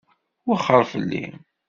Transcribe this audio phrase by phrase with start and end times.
[0.47, 1.23] Wexxeṛ fell-i.